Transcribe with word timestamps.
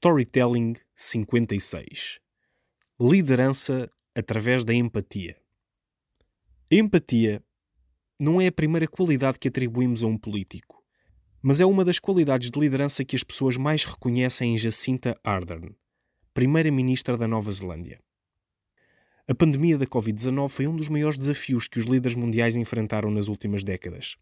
Storytelling 0.00 0.74
56 0.94 2.20
Liderança 3.00 3.90
através 4.14 4.64
da 4.64 4.72
empatia. 4.72 5.36
Empatia 6.70 7.42
não 8.20 8.40
é 8.40 8.46
a 8.46 8.52
primeira 8.52 8.86
qualidade 8.86 9.40
que 9.40 9.48
atribuímos 9.48 10.04
a 10.04 10.06
um 10.06 10.16
político, 10.16 10.80
mas 11.42 11.60
é 11.60 11.66
uma 11.66 11.84
das 11.84 11.98
qualidades 11.98 12.48
de 12.48 12.60
liderança 12.60 13.04
que 13.04 13.16
as 13.16 13.24
pessoas 13.24 13.56
mais 13.56 13.82
reconhecem 13.82 14.54
em 14.54 14.56
Jacinta 14.58 15.18
Ardern, 15.24 15.74
primeira-ministra 16.32 17.16
da 17.16 17.26
Nova 17.26 17.50
Zelândia. 17.50 18.00
A 19.26 19.34
pandemia 19.34 19.76
da 19.76 19.84
Covid-19 19.84 20.48
foi 20.48 20.68
um 20.68 20.76
dos 20.76 20.88
maiores 20.88 21.18
desafios 21.18 21.66
que 21.66 21.80
os 21.80 21.86
líderes 21.86 22.14
mundiais 22.14 22.54
enfrentaram 22.54 23.10
nas 23.10 23.26
últimas 23.26 23.64
décadas. 23.64 24.16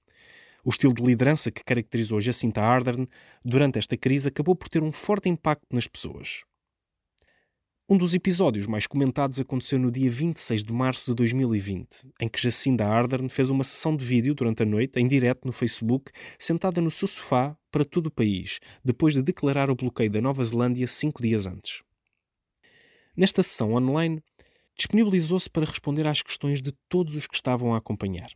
O 0.67 0.71
estilo 0.71 0.93
de 0.93 1.01
liderança 1.01 1.49
que 1.49 1.63
caracterizou 1.63 2.21
Jacinta 2.21 2.61
Ardern 2.61 3.07
durante 3.45 3.79
esta 3.79 3.97
crise 3.97 4.27
acabou 4.27 4.57
por 4.57 4.69
ter 4.69 4.83
um 4.83 4.91
forte 4.91 5.29
impacto 5.29 5.65
nas 5.71 5.87
pessoas. 5.87 6.43
Um 7.89 7.97
dos 7.97 8.15
episódios 8.15 8.67
mais 8.67 8.85
comentados 8.85 9.39
aconteceu 9.39 9.79
no 9.79 9.93
dia 9.93 10.11
26 10.11 10.65
de 10.65 10.73
março 10.73 11.05
de 11.07 11.15
2020, 11.15 12.09
em 12.21 12.29
que 12.29 12.43
Jacinda 12.43 12.85
Ardern 12.85 13.29
fez 13.29 13.49
uma 13.49 13.63
sessão 13.63 13.97
de 13.97 14.05
vídeo 14.05 14.35
durante 14.35 14.65
a 14.65 14.67
noite, 14.67 14.99
em 14.99 15.07
direto 15.07 15.47
no 15.47 15.53
Facebook, 15.53 16.11
sentada 16.37 16.81
no 16.81 16.91
seu 16.91 17.07
sofá 17.07 17.57
para 17.71 17.85
todo 17.85 18.09
o 18.09 18.11
país, 18.11 18.59
depois 18.85 19.15
de 19.15 19.23
declarar 19.23 19.71
o 19.71 19.77
bloqueio 19.77 20.11
da 20.11 20.21
Nova 20.21 20.43
Zelândia 20.43 20.89
cinco 20.89 21.23
dias 21.23 21.47
antes. 21.47 21.85
Nesta 23.17 23.41
sessão 23.41 23.73
online, 23.75 24.21
disponibilizou-se 24.77 25.49
para 25.49 25.65
responder 25.65 26.09
às 26.09 26.23
questões 26.23 26.61
de 26.61 26.73
todos 26.89 27.15
os 27.15 27.29
que 27.29 27.37
estavam 27.37 27.73
a 27.73 27.79
acompanhar. 27.79 28.33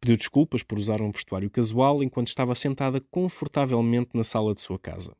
Pediu 0.00 0.16
desculpas 0.16 0.62
por 0.62 0.78
usar 0.78 1.02
um 1.02 1.10
vestuário 1.10 1.50
casual 1.50 2.02
enquanto 2.02 2.28
estava 2.28 2.54
sentada 2.54 3.00
confortavelmente 3.10 4.10
na 4.14 4.22
sala 4.22 4.54
de 4.54 4.60
sua 4.60 4.78
casa. 4.78 5.16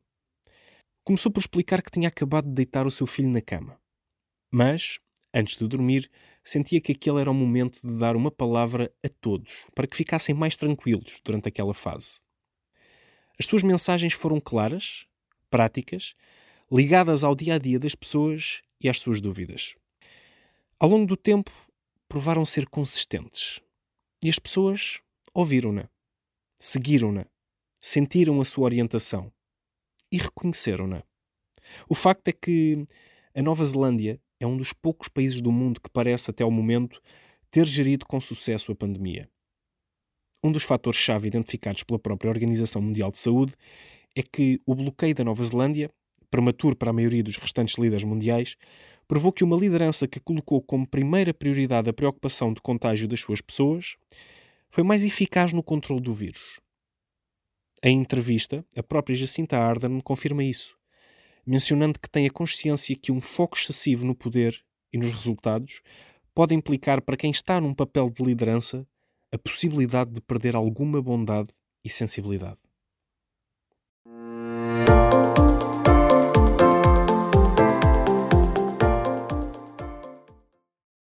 Começou 1.04 1.32
por 1.32 1.40
explicar 1.40 1.82
que 1.82 1.90
tinha 1.90 2.08
acabado 2.08 2.46
de 2.46 2.54
deitar 2.54 2.86
o 2.86 2.90
seu 2.90 3.06
filho 3.06 3.28
na 3.28 3.40
cama. 3.40 3.80
Mas, 4.50 4.98
antes 5.34 5.56
de 5.56 5.66
dormir, 5.66 6.10
sentia 6.44 6.80
que 6.80 6.92
aquele 6.92 7.20
era 7.20 7.30
o 7.30 7.34
momento 7.34 7.80
de 7.82 7.92
dar 7.98 8.14
uma 8.14 8.30
palavra 8.30 8.92
a 9.04 9.08
todos, 9.08 9.66
para 9.74 9.86
que 9.86 9.96
ficassem 9.96 10.34
mais 10.34 10.54
tranquilos 10.54 11.20
durante 11.24 11.48
aquela 11.48 11.74
fase. 11.74 12.20
As 13.38 13.46
suas 13.46 13.62
mensagens 13.62 14.12
foram 14.12 14.40
claras, 14.40 15.06
práticas, 15.50 16.14
ligadas 16.70 17.24
ao 17.24 17.34
dia 17.34 17.54
a 17.54 17.58
dia 17.58 17.78
das 17.78 17.94
pessoas 17.94 18.62
e 18.80 18.88
às 18.88 18.98
suas 18.98 19.20
dúvidas. 19.20 19.74
Ao 20.78 20.88
longo 20.88 21.06
do 21.06 21.16
tempo, 21.16 21.50
provaram 22.08 22.44
ser 22.44 22.68
consistentes, 22.68 23.60
e 24.22 24.28
as 24.28 24.38
pessoas 24.38 25.00
ouviram-na, 25.32 25.88
seguiram-na, 26.58 27.26
sentiram 27.80 28.40
a 28.40 28.44
sua 28.44 28.64
orientação 28.64 29.32
e 30.10 30.18
reconheceram-na. 30.18 31.02
O 31.88 31.94
facto 31.94 32.28
é 32.28 32.32
que 32.32 32.86
a 33.34 33.42
Nova 33.42 33.64
Zelândia 33.64 34.20
é 34.40 34.46
um 34.46 34.56
dos 34.56 34.72
poucos 34.72 35.08
países 35.08 35.40
do 35.40 35.52
mundo 35.52 35.80
que 35.80 35.90
parece, 35.90 36.30
até 36.30 36.42
ao 36.42 36.50
momento, 36.50 37.00
ter 37.50 37.66
gerido 37.66 38.06
com 38.06 38.20
sucesso 38.20 38.72
a 38.72 38.74
pandemia. 38.74 39.28
Um 40.42 40.52
dos 40.52 40.62
fatores-chave 40.62 41.28
identificados 41.28 41.82
pela 41.82 41.98
própria 41.98 42.30
Organização 42.30 42.80
Mundial 42.80 43.10
de 43.10 43.18
Saúde 43.18 43.54
é 44.14 44.22
que 44.22 44.60
o 44.64 44.74
bloqueio 44.74 45.14
da 45.14 45.24
Nova 45.24 45.42
Zelândia, 45.42 45.90
prematuro 46.30 46.76
para 46.76 46.90
a 46.90 46.92
maioria 46.92 47.22
dos 47.22 47.36
restantes 47.36 47.76
líderes 47.76 48.04
mundiais, 48.04 48.56
provou 49.08 49.32
que 49.32 49.42
uma 49.42 49.56
liderança 49.56 50.06
que 50.06 50.20
colocou 50.20 50.60
como 50.60 50.86
primeira 50.86 51.32
prioridade 51.32 51.88
a 51.88 51.94
preocupação 51.94 52.52
do 52.52 52.60
contágio 52.60 53.08
das 53.08 53.20
suas 53.20 53.40
pessoas 53.40 53.96
foi 54.68 54.84
mais 54.84 55.02
eficaz 55.02 55.54
no 55.54 55.62
controle 55.62 56.02
do 56.02 56.12
vírus. 56.12 56.60
Em 57.82 57.98
entrevista, 57.98 58.64
a 58.76 58.82
própria 58.82 59.16
Jacinta 59.16 59.56
Ardern 59.56 60.02
confirma 60.02 60.44
isso, 60.44 60.76
mencionando 61.46 61.98
que 61.98 62.10
tem 62.10 62.26
a 62.26 62.30
consciência 62.30 62.94
que 62.94 63.10
um 63.10 63.20
foco 63.20 63.56
excessivo 63.56 64.04
no 64.04 64.14
poder 64.14 64.62
e 64.92 64.98
nos 64.98 65.10
resultados 65.12 65.80
pode 66.34 66.54
implicar 66.54 67.00
para 67.00 67.16
quem 67.16 67.30
está 67.30 67.60
num 67.60 67.72
papel 67.72 68.10
de 68.10 68.22
liderança 68.22 68.86
a 69.32 69.38
possibilidade 69.38 70.12
de 70.12 70.20
perder 70.20 70.54
alguma 70.54 71.00
bondade 71.00 71.48
e 71.84 71.88
sensibilidade. 71.88 72.58